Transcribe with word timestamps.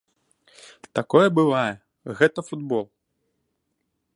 Такое 0.99 1.27
бывае, 1.37 1.73
гэта 2.21 2.39
футбол. 2.49 2.85